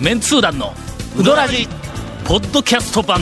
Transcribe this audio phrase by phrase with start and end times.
[0.00, 0.72] メンツー団の
[1.18, 1.66] ウドラジ
[2.26, 3.20] ポッドキャスト版。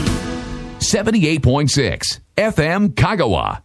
[0.79, 1.99] 78.6
[2.35, 3.61] FM Kagawa.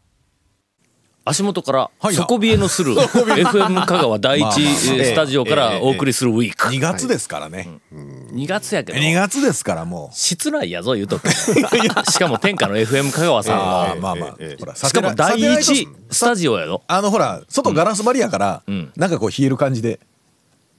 [1.24, 2.14] 足元からはい。
[2.14, 6.68] 底冷えのする FM 香川第一スタジオからお送りするウィーク。
[6.68, 7.68] 2月ですからね。
[7.92, 8.98] 2月やけど。
[8.98, 11.18] 2月ですからも室内やぞ言うと。
[11.18, 11.28] く
[12.10, 13.42] しかも天下の FM 香川う。
[13.42, 13.62] さんの。
[13.62, 14.36] ああまあまあ。
[14.58, 18.62] ほらしかも第一スタジオやろあのほら外ガラス張りやから、
[18.96, 20.00] なんかこう冷える感じで、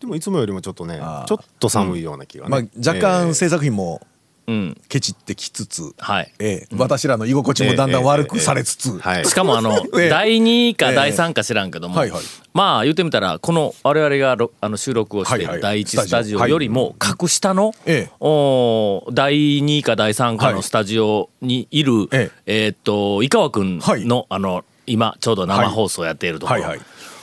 [0.02, 4.02] でもいつもよりもちょっとねちょっと寒いような気がね、まあ、若干制作費も
[4.48, 4.82] うん。
[4.90, 6.34] ケチってきつつ、はい。
[6.40, 6.76] ええ。
[6.76, 9.26] 私らの居心地もだんだん悪くされつつ、はい。
[9.26, 10.10] しかもあの ええ。
[10.10, 11.96] 第2か第3か知らんけども。
[11.96, 12.22] はいはい。
[12.54, 18.12] まあ言ってみたらこの我々がろあの収録をしている第1スタジオよりも格下のええ。
[18.20, 22.68] おー第2か第3かのスタジオにいるええ。
[22.70, 24.06] ーっと井川君はい。
[24.06, 26.62] のあの今ちょうど生放送やっているところ。
[26.62, 26.80] はいはい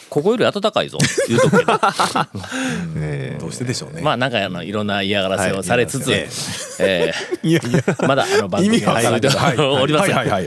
[0.08, 0.98] ここより暖かいぞ。
[1.28, 1.72] 言うとくけど。
[3.40, 4.02] どうしてでしょうね。
[4.02, 6.28] まあなんかあのいろんな嫌がらせをされつつはい。
[6.80, 7.78] えいやいや。
[7.80, 10.10] ーまだあの番意組が続いております。
[10.10, 10.40] が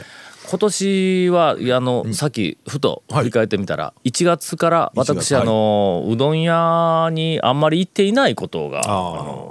[0.51, 8.81] 今年はあの、さっきふと振り返ってみたら、1月から1私月あの、うどん屋にあんまり行っていないことが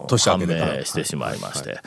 [0.08, 0.58] 年明けて。
[0.60, 1.78] から明してしまいまして、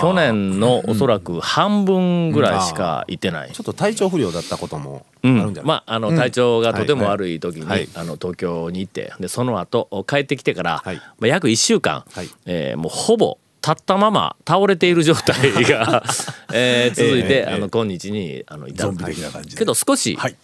[0.00, 3.52] 去年のおそらく半分ぐらいしか行ってない。
[3.52, 5.34] ちょっと体調不良だったこともあうん。
[5.36, 7.86] るんじゃない、まああの体調がとても悪い時に、はい。
[7.94, 10.96] あの東京に行ってでその後帰ってきてから、はい。
[10.96, 12.28] まあ、約1週間、はい。
[12.46, 16.02] えーもうほぼ立ったまま倒れている状態が、
[16.52, 20.36] えー続いて、ええあの今日にあの至るゾンビ的な感じでけど少しはい。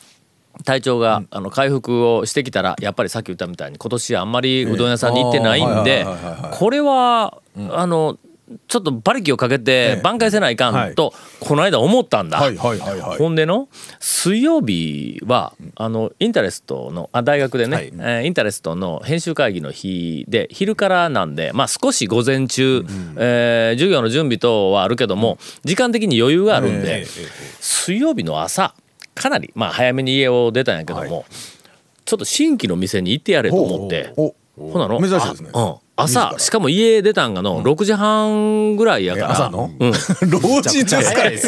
[0.65, 6.05] 体調が、あの回復をしてきたらやっぱりさっき言ったみたいに今年あんまりうどん屋さんに行ってないんで
[6.51, 7.39] これは、
[7.71, 8.19] あの
[8.67, 10.01] ちょっと馬力をかけてええ。
[10.03, 10.93] 挽回せないかはい。
[10.93, 12.39] んと、この間思ったんだ。
[12.39, 13.19] はいはいはいはい。
[13.19, 13.69] ほんでの
[14.01, 17.87] 水曜日はあのインタレストのあ大学でね、はい。
[17.87, 22.84] えーインタレストの編集会議の日で昼からなんで、まあ、少し午前中、
[23.17, 27.06] えー授業の準備等はあるけども時間的に余裕があるんで、え
[27.61, 28.75] 水曜日の朝
[29.15, 31.25] かなり、まあ、早めに家を出たんやけども、
[32.05, 34.12] ちょっと新規の店に行ってやれと思って。
[34.17, 34.99] おほなの？
[35.01, 35.51] 珍しいですね。
[35.97, 39.71] 朝しかも家出たんがの6時半ぐらいやから、え朝の？
[39.79, 39.93] うん、
[40.31, 41.31] 老人ですかい。
[41.33, 41.41] ね。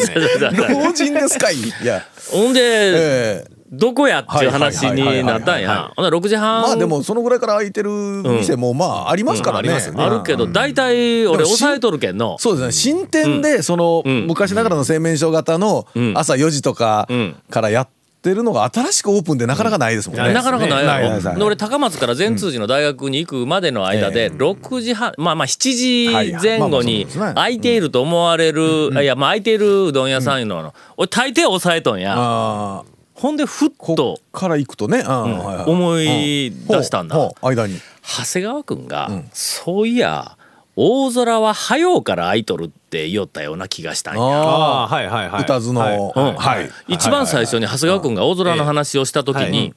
[0.85, 1.55] 老人ですかい。
[1.61, 2.05] いや。
[2.33, 3.61] ほんで、ええ。
[3.73, 5.93] どこやっていう話になったんや。
[5.95, 6.63] ほんなら6時半。
[6.63, 10.03] まあでもそのぐらいから開いてる店もまあありますからね、うんありますよね。
[10.03, 12.37] あるけど、大体俺でもし抑えとるけんの。
[12.41, 12.73] そうですね。
[12.73, 14.27] 新店でそのん。
[14.27, 16.15] 昔ながらの製麺所型のん。
[16.17, 17.37] 朝4時とかん。
[17.49, 20.33] からやってるのが新しくオープンでなかなかないですもんね。
[20.35, 20.87] なかなかないやろ。
[20.87, 26.09] ないないないで俺高松から善通寺の大学に行くまでの間で6時半まあまあ7時
[26.43, 32.85] 前後に空いていると思われるいやまあ空いているうどん屋さんいうのは俺大抵抑えとんや。
[33.15, 37.17] ほんでふっことっから行くとね、思い出したんだ。
[37.43, 37.79] 間に。
[38.03, 40.39] 長谷川君が、そういや
[40.77, 44.23] 大空は早うから空いとるって言おったような気がしたんや。
[44.23, 45.41] あはいはいはい。
[45.41, 45.97] あ歌津の、はい。
[45.97, 46.71] うんはい。
[46.89, 49.75] 一番最初に長谷川君が大空の話をした時に、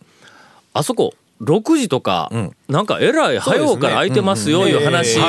[0.73, 2.31] あそこ6時とか、
[2.69, 5.23] なんかえらい早うから空いてますよいう話を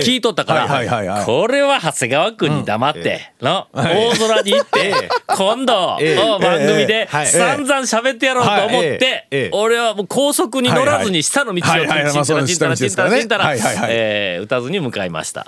[0.00, 6.14] 聞いとったからこれは長谷川君に黙っての大空に行って今度ええ。
[6.14, 7.26] の番組ではい。
[7.26, 13.52] 散々喋ってやろうと思ってえ俺はもう高速に乗らずに下の道をちんたらちんたらちんたらちんたら
[14.40, 15.46] 打たずに向かいました。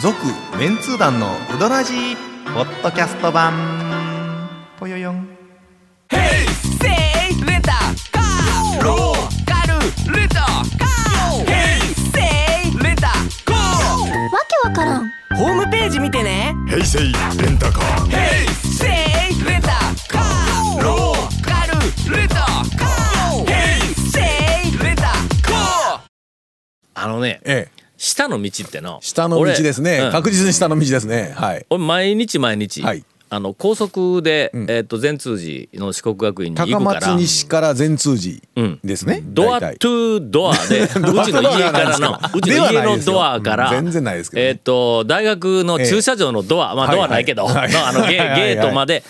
[0.00, 0.14] 続
[0.58, 1.26] メンツー団の
[1.56, 2.16] ウドラジー
[2.54, 5.35] ポッドキャスト版ぽよよん
[6.12, 6.18] わ
[14.48, 15.10] けわからん。
[15.36, 16.54] ホームページ見てね。
[16.68, 17.08] 平成レ
[17.50, 18.10] ンタカー。
[18.62, 19.68] せいレンタ
[20.08, 23.44] カーローカルレンタカー。
[23.46, 24.20] ヘイセ
[24.74, 26.00] イレンタカー。
[26.94, 27.76] あのねええ。
[27.96, 28.98] 下の道っての。
[29.02, 30.12] 下の道ですね、俺うん。
[30.12, 31.32] 確実に下の道ですね。
[31.34, 31.66] はい。
[31.70, 34.70] 俺毎日毎日、はいあの高速で、ん。
[34.70, 37.00] えっ、と善通寺の四国学院に行高くから。
[37.08, 39.78] 松西から善通寺うんですね、ドア大体。
[39.78, 44.48] トゥドアで うちの家からのうちの家のドアから全然ないですけどね。
[44.48, 48.54] えっ、と大学の駐車場のドア、まあはいドアないけど、はいの あのゲはいはいはい。
[48.54, 49.02] ゲートまで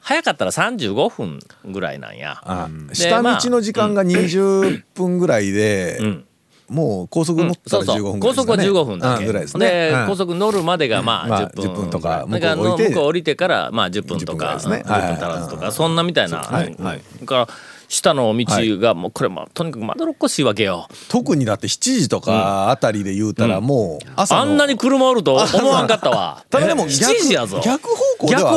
[0.00, 1.38] 早かったら35分
[1.70, 2.40] ぐらいなんや。
[2.44, 6.24] あで下道の時間が20分ぐらいで、うん
[6.72, 8.12] もう高速乗ったらそうそう。
[8.12, 8.48] 15分ぐらいですか、ね。
[8.48, 9.20] 高速は15分だけ。
[9.20, 10.06] うんぐらいですね、うん。
[10.08, 12.88] 高速乗るまでがまあまあ10分,、10分とか向こう降りて。
[12.88, 14.82] 向こう降りてからまあ10分と10かですね。
[14.86, 16.76] 10分足らずとかそんなみたいな、はいうん。
[16.84, 17.48] だから
[17.88, 18.46] 下の道
[18.78, 20.88] がもうこれもとにかくまどろっこしいわけよ。
[21.08, 26.42] 特にだって7時とかあたりで言うたらもう朝のあんなに車おると思わんかったわ。
[26.48, 27.60] ただでも7逆時やぞ。
[27.62, 27.88] 逆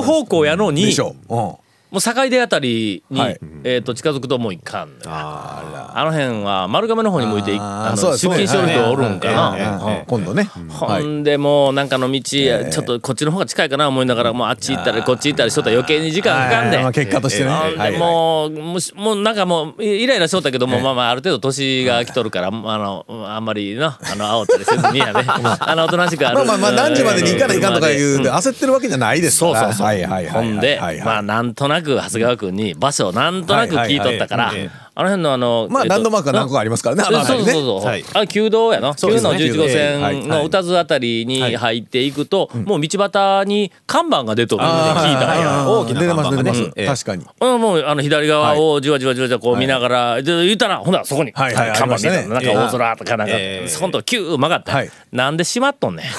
[0.02, 1.56] 方向やのにうん
[1.92, 3.40] ももう境出あたりに、はい。
[3.64, 4.90] えっ、と近づくともういかん。
[5.06, 10.50] ああの辺は丸亀の方に向いていあーあの出勤しとる人おるんかな、今度ね。
[10.70, 11.06] ほはい。
[11.06, 13.88] んでもうなんかの道、ちょっとこっちの方が近いかな。
[13.88, 17.52] 思いながらもうあっち行ったりこっち行ったりしとったら余計に時間かかんで、はいまあ結果としてね。
[17.52, 18.00] ほんではいはい。
[18.00, 18.50] もう
[18.96, 25.24] もうなんかもうイイライラしとったけども、まあまあある程度年が来とるから、あのあんまりなあの煽ったりせずにやね。
[25.28, 26.38] あのおとなしくある。
[26.38, 29.54] まあまあまあ何時までに行かないかんとかいう焦ってるわけじゃないですから。
[29.54, 29.88] そうそうそう。
[29.88, 30.46] はいはいはいはい。
[30.46, 31.06] ほんで、はいはい。
[31.06, 34.54] まあなんとなくなく長谷川君に場所をなんとなく聞いとったから、
[34.98, 37.04] あの辺のあの、まあえっとランドマークが何個かありますからね。
[37.06, 37.52] あのそう辺りね。
[37.52, 38.06] そうそうそう、はい。
[38.14, 39.54] あ旧道やの、旧のそうですね。
[39.54, 46.50] 11号はい線の宇多津あたりに入っていくと、もう道端に看板が出とるって聞いた大きな出てます出て
[46.84, 47.04] ます。
[47.04, 47.26] 確かに。
[47.42, 52.36] うん、もうあの左側をじわじわじわじわこう見ながら、で言ったらほんならそこに、はいはい看板見たの。
[52.36, 53.68] なんか大空とかなんか、ええ。
[53.68, 54.90] そこんとこキュー曲がって、はい。
[55.12, 56.06] なんで閉まっとんねん。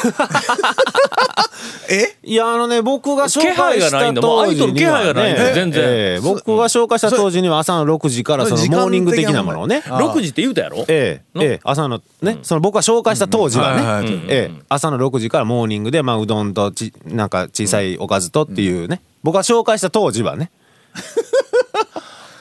[1.91, 2.17] え？
[2.23, 4.23] いやあのね僕が紹気配介したがないんだ。
[4.23, 5.85] もう当時にはアイドル気配がないんだよ全然。
[5.85, 6.21] ええ。
[6.21, 9.83] 僕が紹介した当時には朝の6時からそのモーニング的なものをね。
[9.83, 10.85] 的なもの6時って言うたやろ？
[10.89, 14.25] ええええ朝のねその僕が紹介した当時はね。
[14.29, 19.01] ええ朝の6時からモーニングでまあうどんとちなんか小さいおかずとっていうね。
[19.23, 20.51] 僕が紹介した当時はね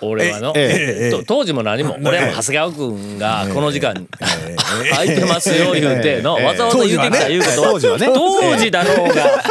[0.02, 4.08] 俺はの、ええ当時も何も俺はもう長谷川君がこの時間に
[4.92, 7.70] 空いてますよ言うてのわざわざ言うてきた言うことは。
[7.72, 8.08] 当時はね。
[8.14, 9.44] 当時だろうが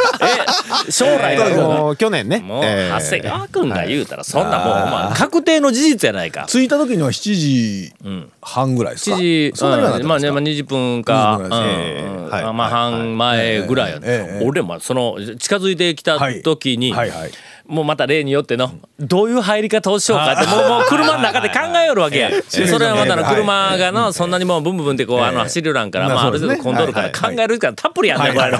[0.85, 1.95] え将来だろうが。
[1.95, 2.39] 去年ね。
[2.39, 2.99] もうええ。
[2.99, 6.45] 長谷川君が言うたらそんなもうまあ確定の事実やないか。
[6.47, 7.93] 着いた時には7時
[8.41, 12.39] 半ぐらいですか？7時、まあね、まあ、20分か、20分ぐうんらいですうん。
[12.39, 12.53] ええはい。
[12.53, 14.45] まあ半前ぐらいやね、ええええ。
[14.47, 17.09] 俺もその近づいてきた時に、はい。
[17.09, 17.31] はい
[17.67, 22.19] もうまた例によってのどういう入り方をしようかってもうもう車の中で考えよるわけ。
[22.19, 28.57] や、それはまたの車がのそんなにもうブンブンってこうあの走るらんから、まあ、ある程度コントロールから考えるからたっぷりやんねこれの。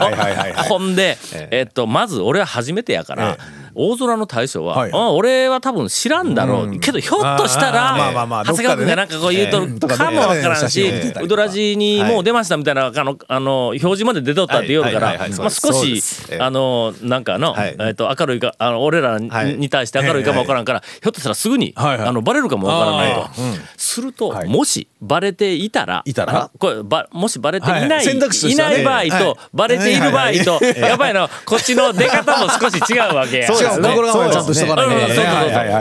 [0.64, 1.18] ほんで、
[1.52, 3.38] えっとまず俺は初めてやから、
[3.76, 15.30] 大空の大将は、はいあ俺は多分知らんだろう、けどひょっとしたら、あーまあまあまあ長谷川君がなんかこう言うとるかもわからんし、ええどっかでね写真を見てたりとかウドラジにもう出ましたみたいなあのあの表示まで出とったって言うから、はいはいはい。
[15.30, 16.28] はいまあ少しす。
[16.32, 16.40] ええ。
[16.40, 17.76] あのなんかの、はい。
[17.80, 22.08] えっと明るいかあの俺らに,、対して明るいかもわからんから、ひょっとしたらすぐに、はいはい。
[22.08, 23.54] あのバレるかもわからないと、うん。
[23.78, 24.50] すると、はい。
[24.50, 26.44] もしバレていたらいたら？
[26.44, 27.90] あこればもしバレていない、はい。
[27.90, 29.36] はいない場合と、はい。
[29.54, 33.48] バレている場合と、やっぱりのこっちの出方も少し違うわけや。
[33.70, 35.14] 心構えちゃんとしとかないと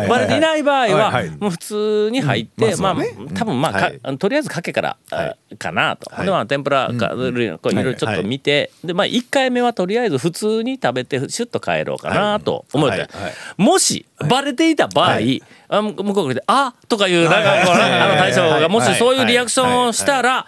[0.07, 2.97] いバレていない場合はもう普通に入って、まあ
[3.35, 3.73] 多分ま
[4.03, 6.11] あとりあえずかけからあかなと。
[6.23, 7.33] でまあ天ぷらかこうい。
[7.33, 13.09] ろいろちょっと見てでまあ1回目はとりあえず普通に食べてシュッと帰ろうかなと思って
[13.57, 15.19] もしバレていた場合
[15.69, 20.47] あ向こうからで「あとかいうなんかこうねあの大将がもしそういうリアクションをしたら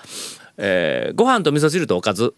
[0.58, 2.34] えーご飯と味噌汁とおかず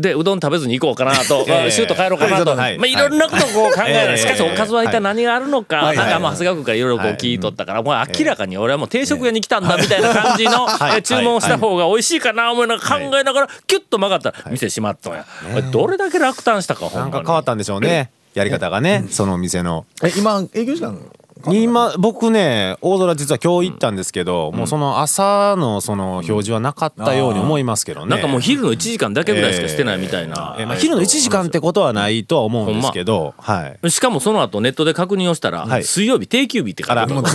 [0.00, 1.70] でうどん食べずに行こうかなと、 ええ。
[1.70, 4.18] シュート帰ろうかなと、はいまあ、いろんなことをこう考える、はい。
[4.18, 5.96] しかしおかずは一体何があるのか、はい。
[5.96, 14.30] なんかまあ長谷川君からいろいろこう聞いとったから、もう明らかに俺はもう定食屋に来たんだみたいな感じの、はいえ注文をした方が美味しいかな思いながら考えながらキュッと曲がった。
[14.30, 17.24] ら店閉まったんや、これどれだけ落胆したかほなんんまに。
[17.24, 18.10] か変わったんでしょうね。
[18.34, 19.04] やり方がね。
[19.10, 19.86] そのお店の。
[20.02, 20.98] え今営業時間
[21.48, 28.10] 今僕ね大空実は今日行ったんですけど、もうその朝のその表示はなかったように思いますけどね。
[28.10, 33.90] なんかもう昼の1時間だけぐらいしかしてないみたいな、えーまあ、昼の1時間ってことはないとは思うんですけど、はい。
[33.90, 37.24] しかもその後ネットで確認をしたら、はい水曜日定休日って書いてあるもう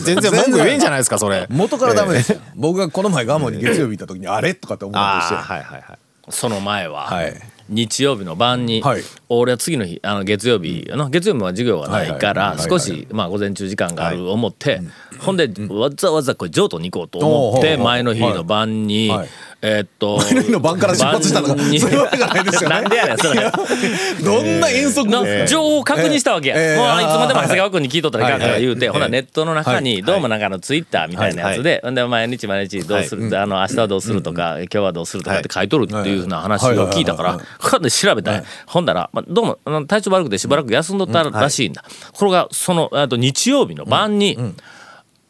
[0.00, 1.46] 全然文句言えんじゃないですかそれ。
[1.50, 2.38] 元からダメですよ。
[2.54, 4.54] 僕がこの前ガモに月曜日行った時にあれ？
[4.54, 5.34] とかって思ったりして。
[5.34, 5.98] ああはいはいはい。
[6.30, 7.34] その前は、はい
[7.72, 9.02] 日曜日の晩に、はい。
[9.28, 14.80] 俺は次の日あの月曜日、あの月曜日は授業がないから、少し、まあ、午前中時間がある思って、
[15.18, 19.28] ほんで、わざわざこれ譲渡に行こうと思って、前の日の晩に、はい
[19.64, 21.56] えーっと 前の晩から出発したのか。
[21.56, 22.76] そういうわけじゃないですよね。
[22.76, 23.50] なんでやねんそれ。
[24.24, 25.38] どんな遠足ので。
[25.38, 30.02] すか情報を確認したわけや、ええもうあいつまでも長谷川君に聞いとったらいかんから言うて、ほなネットの中にはい。
[30.02, 44.36] どうもなんかあのツイッターみたいなやつで、ほんで毎日毎日どうする、あの明日はどうするとか、今日はどうするとかって書いとるっていうふうな話を聞いたから、こうで調べたんやほんだら、まあ、どうも体調悪くてしばらく休んどったらしいんだ、これがそのあと日曜日の晩に、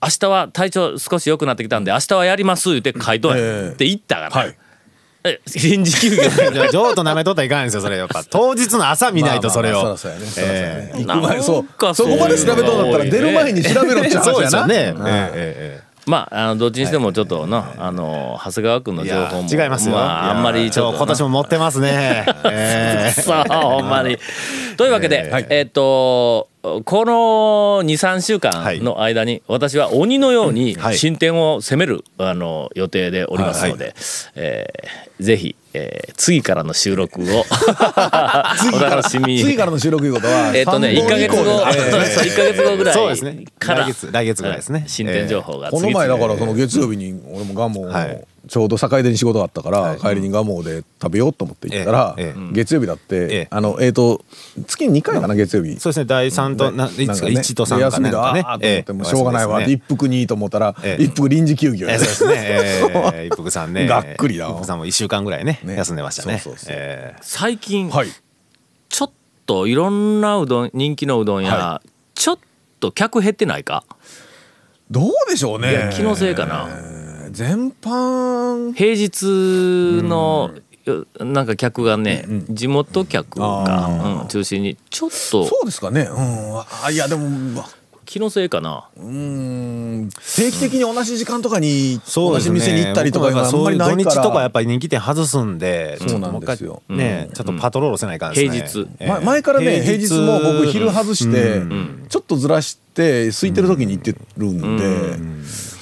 [0.03, 3.73] 明日は体調少し良くなってきたんで明日はやりますって書いとんや、ええ。
[3.75, 4.57] って言ったから、はい。
[5.25, 8.25] え臨時休業じゃあ譲渡舐めとったらいかないんですよそれやっぱ。
[8.29, 9.85] 当日の朝見ないとそれを。
[9.85, 9.95] まあ
[11.05, 14.67] まあまあそこまで調べとんだったら出る前に調べろっちゃうそう話やな。
[14.67, 14.75] ね。
[14.75, 15.07] ええうんえ。
[15.07, 19.95] ええまあ、あのどっちにしてもちょっとな、あの長谷川君のえい情報もや違いますよ。
[19.95, 22.27] まあ、あんまりちょっと今年も持ってますね。
[22.51, 23.21] ええ。
[23.21, 24.19] さあほんまに。
[24.77, 25.47] というわけで、はい。
[25.49, 28.53] えっ、とこの23週間
[28.85, 30.97] の間に私は鬼のようにはい。
[30.97, 33.95] 進展を攻めるあの予定でおりますので、
[34.37, 37.45] えーぜひ、えー次からの収録を
[38.75, 39.41] お楽しみに。
[39.41, 43.45] 次からの収録いうことはえっとね1か月後、三本以降で そう1ヶ月後ぐらいそうですね。
[43.59, 44.81] から来月来月ぐらいですね。
[44.85, 52.39] うん進展情報がこの前だからその月曜日に俺もガモはいちょうど境出に仕事があったから帰りにガモで食べようと思って行ったらええ。
[52.39, 53.29] え月曜日だっええ。
[53.47, 54.23] てあのえっと
[54.67, 55.81] 月に2回かな月曜日。
[55.81, 56.05] そうですね。
[56.05, 58.43] 第3とななんかね1と3で休みかなんかね。
[58.43, 59.63] だあーと思ってもうしょうがないわ。
[59.63, 61.03] ええ一服にと思ったらええ。
[61.03, 61.97] 一服臨時休業や。
[61.99, 62.35] ですね。
[62.37, 63.87] えー、一服さんね。
[63.87, 65.75] がっくりだ一服さんも一週間ぐらいね、ね。
[65.77, 66.37] 休んでましたね。
[66.37, 66.75] そうそうそう。
[66.77, 68.09] え最近、はい。
[68.91, 69.11] ちょっ
[69.47, 71.83] といろんなうどん人気のうどん屋、は
[72.15, 72.39] ちょっ
[72.81, 73.83] と客減ってないか？
[74.91, 75.91] どうでしょうね。
[75.97, 76.69] 気のせいかな
[77.33, 78.73] 全般。
[78.75, 80.51] 平日の、
[81.19, 85.17] なんか客がね、地元客が、うん中心にちょっと。
[85.47, 86.03] そうですかね。
[86.03, 86.59] うん。
[86.85, 87.65] あいやでも
[88.05, 88.89] 気のせいかな。
[88.97, 89.05] うー
[90.05, 90.09] ん。
[90.37, 92.55] 定期的に同じ時間とかに同じそうですね。
[92.55, 94.17] 店に行ったりとかいうのはあんそういうまりないから。
[94.17, 96.83] 土日とかやっぱり人気店外すんで、そうなんですよ。
[96.89, 98.51] もう一回ね、ちょっとパトロールせないかんですね。
[98.53, 98.89] 平日。
[98.99, 100.13] えーま前からね平日。
[100.13, 102.07] も僕昼外してうん。
[102.09, 104.85] ちょっとずらして空いてる時に行ってるんで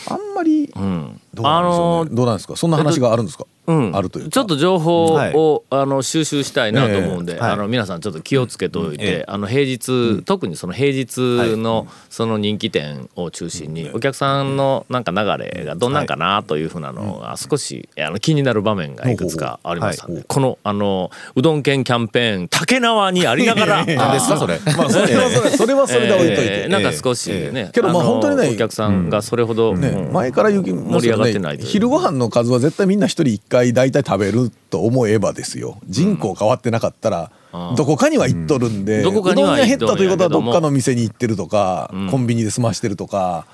[0.09, 2.09] あんまりうんどうなんでしょうね。
[2.09, 2.57] あのどうなんですか？
[2.57, 3.45] そんな話があるんですか？
[3.45, 3.51] うん、
[3.95, 4.31] あるというか。
[4.31, 7.39] ちょっと情報を、あの収集したいなと思うんで、ええ。
[7.41, 7.51] はい。
[7.53, 9.25] あの皆さんちょっと気をつけておいて、ええ。
[9.27, 24.59] あの平日、特にその平日のその人気店を中心に、お客さんのなんか流れがどんなんかなというふうなのが少しあの気になる場面がいくつかありましたんで、このあのうどん県キャンペーン竹縄にありながら何ですかそれ。
[24.77, 26.43] まあそれはそれそれはそれで置いといて。
[26.43, 30.13] えーなんか少しね、けどまあの本当にねお客さんがそれほど、ねうん。
[30.13, 35.79] 前から言いま盛り上がってない昼ご飯の数は絶対みんな一人一回大体食べると思えばですよ。
[35.89, 37.31] 人口変わってなかったら
[37.77, 43.47] どこかには行っとるんで、どこかにはうどん屋減ったということはどっかの店に行ってるとか、コンビニで済ましてるとか、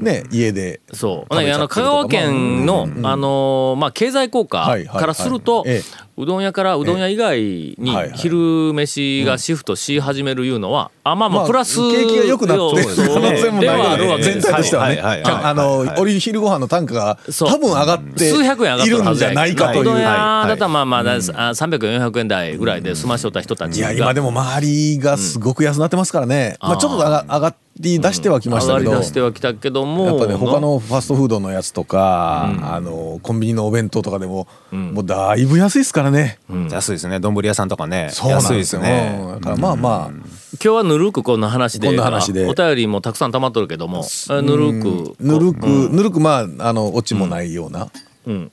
[0.00, 1.34] ね家でそう。
[1.34, 5.82] あの香川県の、あのーまあ経済効果はいはいからすると、え
[6.20, 7.40] うどん屋からうどん屋以外
[7.78, 8.18] にはいはい。
[8.18, 14.32] 昼飯がシフトし始めるいうのは、あまあままああプラス景気が良くなってる可能性もでないです。
[14.32, 23.92] 全体としてはね、はいはいあの、お昼ご飯の単価が多分上がって数百円上がっいてるんじゃないかという、うどん屋はだったらまあまあ、だあ300円400円台ぐらいで済ましとった人たい、ちが。
[23.92, 36.38] いや今でも周りがすごく安なってますからね、まあ、ちょっと上が上がり出してはきましたけど、上がり出してはきたけどもやっぱね他のファストフードのやつとか、あのコンビニのお弁当とかでも、もうだいぶ安いですからね、
[36.70, 37.20] 安いですね。
[37.20, 38.10] 丼屋さんとかね。
[38.12, 39.18] そうなん安いですよね。
[39.34, 42.46] だからまあまあ、今日はぬるくこんな話でこんな話で。
[42.46, 47.90] お便りもたくさん溜まっとるけどもぬるくぬるく、ぬるくまああのオチもないような、
[48.26, 48.52] うん。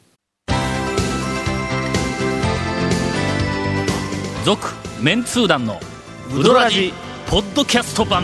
[4.45, 4.67] 続
[5.01, 5.77] メンツー団の
[6.33, 6.93] ウドラジ
[7.29, 8.23] ポッドキャスト版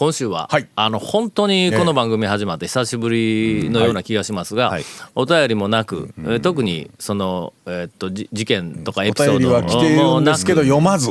[0.00, 0.66] 今週は、はい。
[0.76, 4.84] あの本当にこの番組始まって久しぶりのような気がしますが、はい。
[5.14, 11.10] お便りもなく、えー特にその、えーっとじ事件とかエおピソードは来ているんですけど読まず、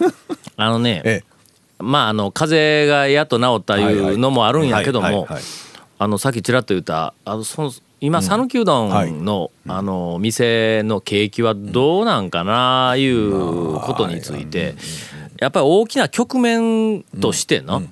[0.56, 1.24] あのね、え
[1.78, 5.28] まああの風邪がやっと治ったいうのもあるんやけども
[6.18, 14.74] さっきちらっと言ったあのその今讃岐うどんの,、あの店の景気はどうなんかないうことについて
[15.38, 17.82] やっぱり大きな局面としての、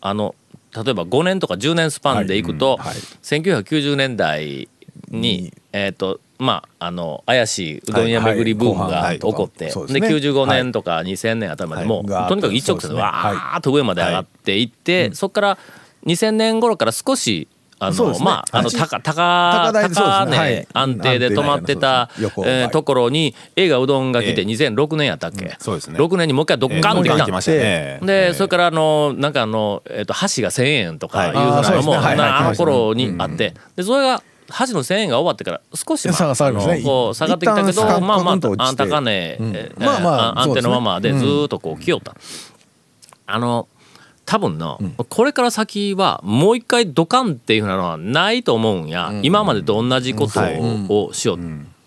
[0.00, 0.34] あの
[0.74, 2.96] 例えば5年とか10年スパンでいくと、はいうんはい。
[3.22, 4.68] 1990年代
[5.10, 15.58] に、えっ、とまああの怪しいうどん屋巡りブームがはいはい起こって、そうですねで95年とか2000年あたりまでもう、はいとにかく一直線でわーっと上まで上がっていって、そこから
[16.06, 17.48] 2000年頃から少し
[17.80, 18.18] あの、ね。
[18.20, 18.78] まああのはい。
[18.78, 20.68] 高高高ねはい。
[20.72, 24.46] 安定で止まってたえーところに映画うどんが来てええ。
[24.46, 25.98] 2006年やったっけ、そうですね。
[25.98, 28.00] 6年にもう一回ドッカンと来たええ来ましたね。
[28.02, 31.30] で、それからあのなんかあの、えっと箸が1,000円とかい。
[31.30, 32.16] うふうなのも、はいはい。
[32.16, 42.16] なあの頃にあって、でそれが箸の1,000円が終わってから少し、まあ、下がってきたけどまあまあ高値、えーまあまあ安定のままでずーっとこう来よった。
[43.26, 43.68] あの
[44.28, 50.40] 多分の、これから先はもう一回ドカンっていうふうなのはないと思うんや、今までと同じこと
[50.90, 51.38] をしよっ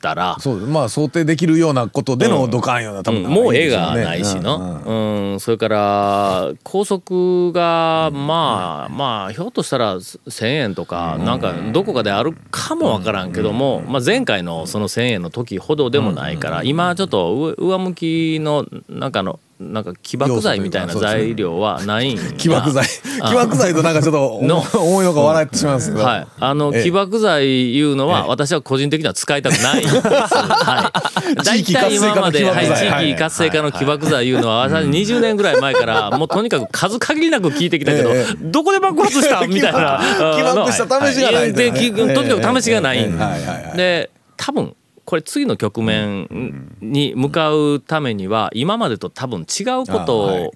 [0.02, 3.30] たら、そうまあ想定できるようなことでのドカンような多分うん。
[3.30, 4.82] もう絵がないしの、うん。
[4.82, 5.34] うん。
[5.34, 22.34] うんそれから高速がまあまあひょっとしたら1,000円とかなんかどこかであるかもわからんけども、まあ、前回のその1,000円の時ほどでもないから今ちょっと上上向きのなんかのなんか起爆剤みたいな材料はないんや。
[22.34, 22.86] 起爆剤。
[22.86, 24.64] 起爆剤となんかちょっとの。
[24.74, 26.84] 思いのが笑ってしまうんですけど、はい、あの、ええ。
[26.84, 30.02] 起爆剤いうのは、私は個人的には使いたくないんです。
[30.02, 30.92] は
[31.30, 31.36] い。
[31.36, 40.02] 大地域活性化の体今まで、はい、地域活性化の起爆剤いうのは、私は20年ぐらい前から、 もうとにかく数限りなく聞いてきたけどえ、どこで爆発したみたいな。
[40.36, 43.18] 起爆した試しがないはで、きとにかく試しがないんええ。
[43.18, 43.78] はいはいはい。
[43.78, 44.74] で、多分、
[45.12, 50.52] これ次の局面に向かうためには今までと多分違うことを、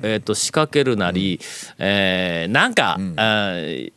[0.00, 1.38] えー、と仕掛けるなり、
[1.76, 2.96] えーなんか、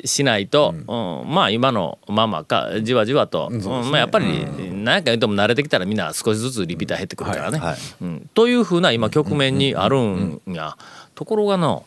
[0.03, 1.33] しないと、うん。
[1.33, 7.61] まあ今のままかじわじわと、うんまあ、やっぱり何か言っても慣れてきたらみんな少しずつリピーター減ってくるからね。
[8.01, 10.75] うん、というふうな今局面にあるんや。
[11.15, 11.85] ところがの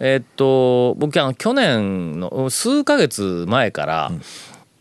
[0.00, 4.12] えーっと僕あの去年の数ヶ月前から、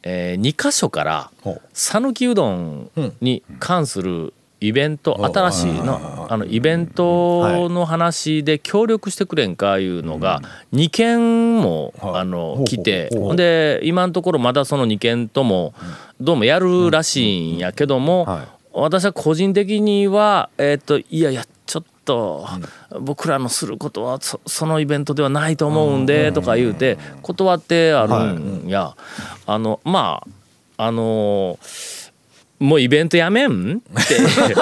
[0.03, 1.31] え2箇所から
[1.73, 2.91] 讃岐うどん
[3.21, 10.41] に関するイベント、新しいのあのイベントの話で協力してくれんかいうのが
[10.73, 12.21] 2件も、はい。
[12.21, 15.73] あの来てほんで今のところまだその2件とも
[16.19, 18.47] どうもやるらしいんやけども、はい。
[18.71, 21.43] 私は個人的にはえーっといやいや
[22.09, 22.47] と
[23.01, 28.39] 僕らのすることはそそのイベントではないと思うんでとか言うて断ってある。
[28.39, 28.67] ん。
[28.67, 28.95] や、
[29.45, 30.23] あのま
[30.77, 31.59] ああの
[32.59, 33.77] もうイベントやめん？
[33.77, 34.17] って。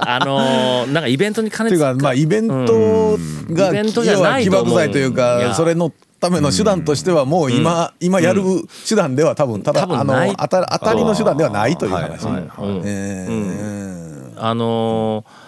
[0.00, 3.18] あのなんかイベントに金っていう使かまあイベント
[3.50, 5.54] がイベントじゃないと思う爆剤といういかや。
[5.54, 8.42] それのための手段としてはもう今今やる
[8.88, 12.24] 手段では多分ただあ多分ないの当た当たりの手段ではないという話。
[12.26, 14.40] うんえー。
[14.40, 15.47] あのー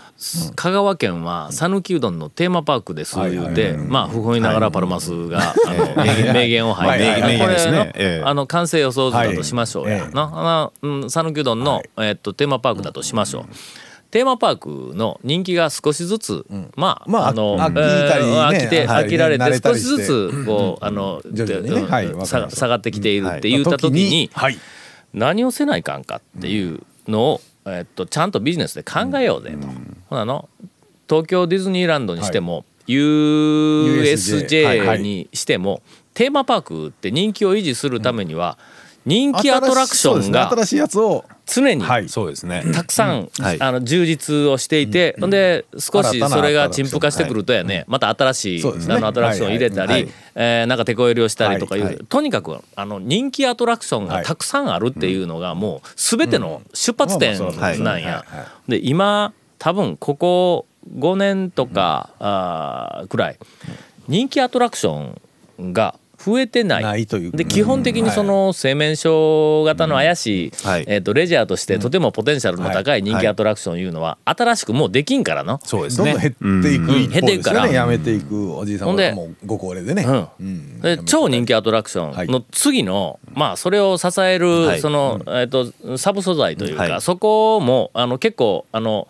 [0.55, 13.45] 香川県は讃岐うどんのテーマパークです言うて、まあ不本意ながらパルマスが、あの名言を吐いて、これ名言ですのあの完成予想図だとしましょうや、讃岐うどんの、えっとテーマパークだとしましょう。
[14.11, 19.05] テーマパークの人気が少しずつ、まあ、まああの、飽きて、はい。
[19.05, 21.23] 飽きられて、少しずつ、こう、あの、
[22.25, 24.59] 下下がってきているって言った時に、はい。
[25.15, 29.67] 何をせないかんかっていうのを、えっと、ちゃんとビジネスで考えようぜと。
[30.09, 30.49] ほなの
[31.09, 35.83] 東京ディズニーランドにしても、USJ にしても、
[36.15, 38.59] テーマパークって人気を維持するためには、
[39.11, 42.09] 人気アトラクションが新しいやつを常にはい。
[42.09, 42.63] そうですね。
[42.73, 43.61] たくさん、はい。
[43.61, 45.31] あの充実をしていて、ほん。
[45.31, 57.39] で少しそれが陳腐化してくるとやね、また新しい、あのアトラクションを入れたり、えーなんか手こ入れをしたりとかいう、とにかくあの人気アトラクションがたくさんあるっていうのがもう全ての出発点
[57.83, 58.25] なんや。
[58.69, 63.39] で今多分ここ5年とか、あーくらい
[64.07, 65.17] 人気アトラクショ
[65.61, 66.83] ンが増えてない。
[66.83, 67.31] ないという。
[67.33, 70.85] で基本的にその製麺所型の怪しい、はい。
[70.87, 75.59] えー、とレジャーとしてとてもポテンシャルの高い人気アトラクションいうのは新しくもうできんからの。
[75.65, 76.35] そうですどんどんね。
[76.41, 77.63] 減っていく一方減っていくから。
[77.63, 78.55] ですよねやめていく。
[78.55, 80.05] おじいさんもうご高齢でね。
[80.07, 80.29] うん。
[80.41, 80.81] うん。
[80.81, 84.81] で超人気アトラクションの次の、まあそれを支える、はい。
[84.81, 87.01] その、えっ、とサブ素材というか、はい。
[87.01, 89.09] そこもあの結構あの、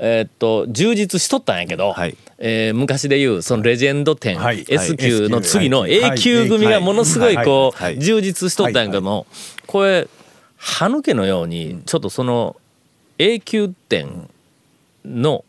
[0.00, 2.16] えっ、と充実しとったんやけど、はい。
[2.38, 4.64] えー昔でいうそのレジェンド店、はい。
[4.66, 5.92] S 級の次のはい。
[5.92, 9.26] A 級組がものすごいこう、充実しとったんやけども、
[9.66, 10.08] これ
[10.56, 12.56] 歯抜けのようにちょっとその
[13.18, 14.28] A 級店
[15.04, 15.44] の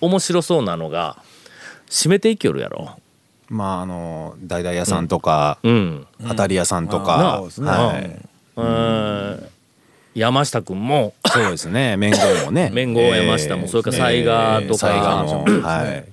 [0.00, 1.22] 面白そうなのが
[1.88, 2.96] 締めていきよるやろ。
[3.48, 6.06] まああの大々屋さんとか、うん。
[6.26, 7.68] 当たり屋さんとなかそうですね。
[7.68, 8.28] はい。
[8.56, 9.51] うん
[10.14, 11.14] 山下君も。
[11.26, 11.96] そうですね。
[11.96, 12.70] 麺号もね。
[12.74, 13.66] 麺号山下も。
[13.68, 14.78] それから雑賀とか。
[14.78, 16.12] 雑賀もそうですねはい。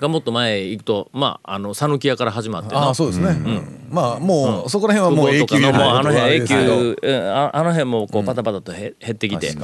[0.00, 3.30] がもっと前行くとまああの讃岐屋から始まってなああそうですね。
[3.30, 3.88] うん。
[3.90, 6.46] まあもうそこら辺はもう空 A 港と級かのもうあの辺ど。
[6.46, 7.30] 級うん。
[7.30, 9.54] ああの辺もこうパタパタとへ減ってきて。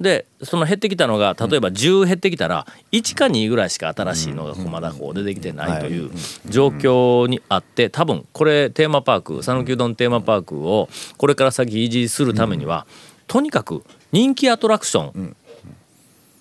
[0.00, 6.10] でその減ってきたのが例えば10減ってきたら1か2ぐらいしか新しいのがまだこう出てきてないという
[6.46, 12.86] 状況にあって多分これテーマパーク讃岐うどんテーマパークをこれから先維持するためには
[13.26, 13.82] とにかく
[14.12, 15.36] 人気アトラクション。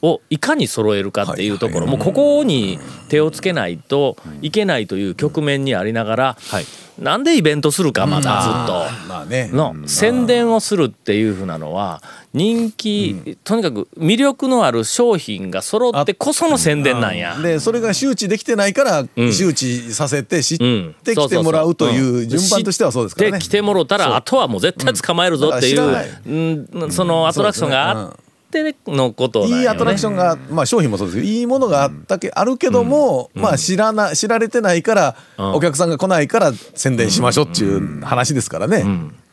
[0.02, 1.88] をいかに揃えるかっていうところ。
[1.88, 6.66] もうここに手をつけないといけないという局面にありながらはい。
[7.00, 9.08] なんでイベントするかまだずっと。
[9.08, 9.50] まあね。
[9.52, 17.38] の宣伝をするっていうふうなのは人気、とにかく魅力のある商品が揃ってこその宣伝なんや。
[17.42, 19.10] でそれが周知できてないからん。
[19.32, 20.96] 周知させて知っうん。
[21.04, 22.30] てきてもらうというん。
[22.30, 23.40] 順番としてはそうですからね。
[23.40, 23.50] 知って。
[23.50, 28.31] 来てもろたらあとはもう絶対捕まえるぞっていう、そのアトラクションがあって
[28.88, 29.62] のことなんよね。
[29.62, 35.54] いいアトラクションが、まあ商品もそうですけどいいものがあったけあるけども、まあ知らな知られてないから、ん。
[35.54, 38.86] お客さんが来ないから宣伝しましょうっていう話ですからね。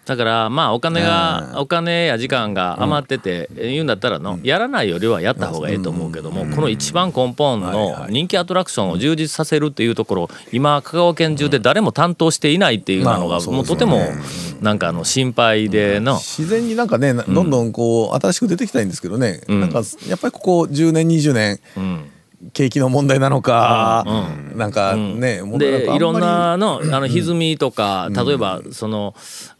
[0.08, 14.00] だからまあお金がお金や時間が余ってて言うんだったらのやらないよりはやった方がいいと思うけどもこの一番根本の人気アトラクションを充実させるっていうところ今香川県中で誰も担当していないっていうのがもうとても
[14.62, 16.14] なんかあの心配での。
[16.14, 21.60] 自然になんかねどんどんこう新しく出てきたいんですけどね、なんかやっぱりここ10年20年、
[22.52, 24.04] 景気の問題なのか、
[24.54, 29.14] なんかね、問題なのかでいろんあなのあの歪みとか、例えばその、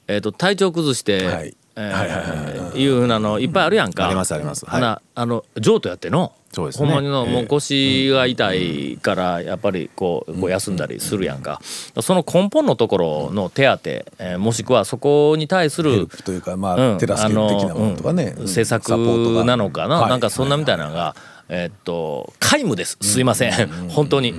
[0.08, 1.54] えー、と体調崩して、はい。
[1.80, 4.06] えーいうふうなのいっぱいあるやんか。
[4.06, 4.66] ありますあります。
[4.66, 4.82] はい。
[5.14, 6.32] あの譲渡やっての？
[6.52, 6.86] そうですね。
[6.86, 7.32] ほんまにの、ええ。
[7.32, 11.60] もう腰が痛いからやっぱりこうこう休んだりするやんか、
[12.00, 18.42] その根本のところの手当、えーもしくはそこに対するというかまあ、手助け的なものとかね、うん。
[18.42, 18.88] 政策
[19.44, 20.10] なのかな、はい。
[20.10, 21.14] なんかそんなみたいなのが、
[21.48, 22.98] えーっと皆無です。
[23.00, 24.34] すいません、本当に、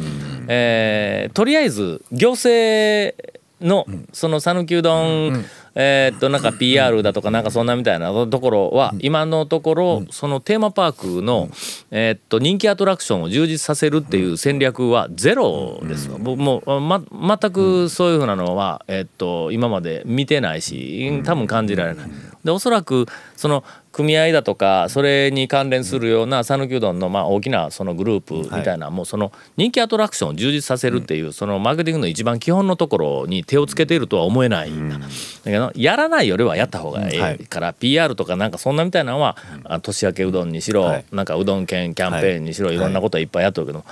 [0.50, 3.16] えーとりあえず行政
[3.62, 5.46] のその讃岐うどん、
[5.82, 11.48] えーっとなんか PR だとかなんかそんなみたいなところは今のところそのテーマパークの
[11.90, 16.18] えーっと人気アトラクションを充実させるっていう戦略はゼロですよ。
[16.20, 17.02] 僕もうま
[17.40, 22.10] 全くそういうふうなのはえーっと今まで見てないし多分感じられない。
[22.44, 23.06] でおそらく
[23.38, 23.64] その
[24.00, 34.72] 組合だとかそれに関連するような讃岐うどんのまあ大きなそのグループみたいなもうその人気アトラクションを充実させるっていうそのマーケティングの一番基本のところに手をつけているとは思えない。
[34.72, 34.88] ん。
[34.88, 34.98] だ。
[35.00, 35.06] だ
[35.44, 37.48] けどやらないよりはやった方がいい。
[37.48, 39.36] から PR とかなんかそんなみたいなのは
[39.66, 41.06] あ年明けうどんにしろはい。
[41.12, 42.78] なんかうどん県キャンペーンにしろい。
[42.78, 43.84] ろんなことはいっぱいやってるけど。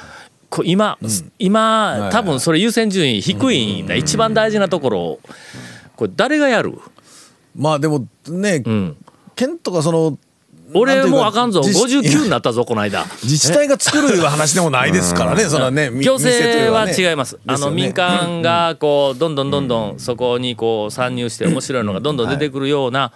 [0.50, 0.98] こ今、
[1.40, 3.96] 今多分それ優先順位低いんだ。
[3.96, 5.20] 一番大事なところを
[5.98, 6.80] これ誰がやる？
[7.56, 8.96] まあでもね、ん
[9.38, 10.18] 県とかその
[10.74, 11.62] 俺もうあかんぞ。
[11.62, 13.06] 自治59になったぞこの間。
[13.24, 17.36] 自治体が作るいう話でもないですからね、 そのね、み行政は違います。
[17.36, 17.40] ね。
[17.58, 23.14] の民間がこうどんどんどんどんそこにこう参入して面白いのがどんどん出てくるような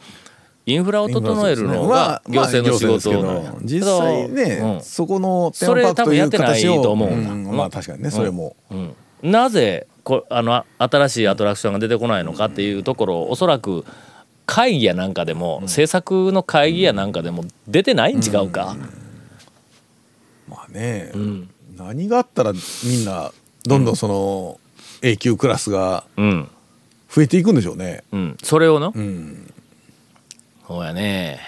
[0.65, 4.81] インフラを整えるのが行政の仕事なのよ実際ね、うん。
[4.81, 7.09] そこのテそれーマパークという多分やってないと思う。
[7.09, 7.45] ん。
[7.45, 8.95] だまあ確かにねそれも、うん。
[9.23, 13.83] なぜこあの新しいアトラクションが出てこないのかっていうところをおそらく
[14.51, 18.15] 会議やなんかでも、政策の会議やなんかでも出てない？
[18.15, 18.75] ん違うか？
[20.49, 21.13] まあね、
[21.77, 23.31] 何があったらみんな
[23.63, 24.59] どんどんその
[25.01, 26.49] A 級クラスがうん。
[27.09, 28.03] 増えていくんでしょうね。
[28.11, 29.53] うん、それをの、ん。
[30.67, 31.39] そうやね。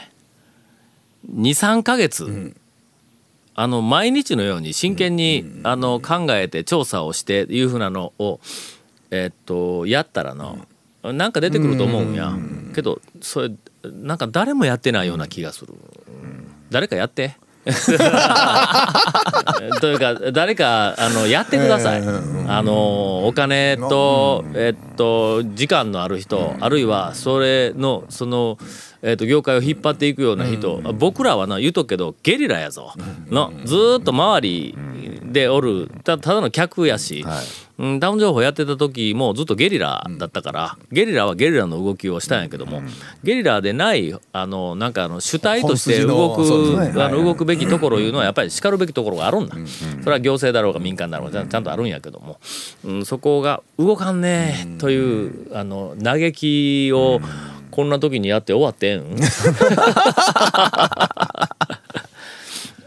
[1.29, 2.53] 23ヶ月、
[3.55, 8.39] あの毎日のように真剣に、あの考えて調査をしていうふうなのを、
[9.11, 10.57] えっとやったらの、
[11.03, 12.33] なんか出てくると思うんや、
[12.73, 13.51] けどそれ
[13.83, 15.73] なんか誰もやってないような気がする、
[16.69, 17.35] 誰かやって。
[19.79, 22.03] というか誰かあのやってください。
[22.47, 28.57] あのお金とえっと時間のある人あるいはそれのその
[29.01, 30.81] えっと業界を引っ張っていくような人。
[30.93, 32.91] 僕らはな言うとくけどゲリラやぞ。
[33.29, 34.77] のずーっと周り
[35.31, 37.25] でおるたただの客やし。
[37.77, 37.99] うん。
[37.99, 42.81] ダウン情報やってた時もずっとゲリラだったから、ゲリラはゲリラの動きをしたんやけども、
[43.23, 46.41] ゲリラでないあのなんかあの主体として動く、
[46.79, 47.01] ね。
[47.01, 49.55] あの動くべきところいうのはやっぱり叱るべきところがあるんだ、
[50.01, 51.49] それは行政だろうが民間だろうがちゃん。
[51.53, 52.39] ちゃんとあるんやけども、
[52.83, 57.21] うん、そこが動かんねえというあの嘆きを
[57.69, 59.05] こんな時にやって終わってん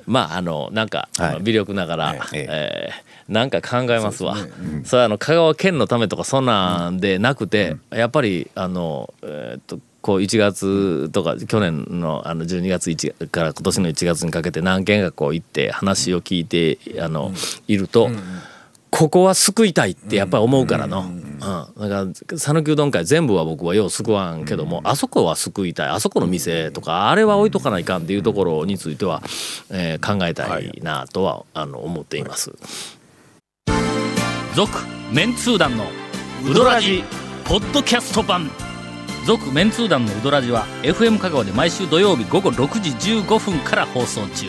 [0.06, 1.40] まああのなんか、はい。
[1.42, 4.36] 微力ながら、ええーなんか考えますわ。
[4.84, 17.32] それあの香川県のためとかそんなんでなくて、やっぱりあのえーっとこう1月とか去年のあの12月1から今年の1月にかけて何件かこう行って話を聞いてあの
[17.66, 18.10] いると。
[18.88, 21.04] ここは救いたいってやっぱり思うからの、
[21.40, 21.44] う
[21.86, 25.88] ん、だから讃岐うどん会全部は僕はよう救わんけども、あそこは救いたい。
[25.88, 29.22] あそこの店とかあれは置いとかないかんっていうところについては、
[29.70, 32.52] えー考えたいなとは、あの思っています。
[34.54, 34.70] 続、
[35.12, 35.86] メンツー団の
[36.48, 37.02] ウドラジ
[37.44, 38.50] ポッドキャスト版。
[39.26, 44.46] 続メンツー団のウドラジは FM 香川で毎週土曜日午後6時15分から放送中。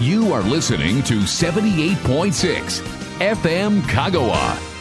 [0.00, 2.82] You are listening to 78.6
[3.20, 4.77] FM Kagawa.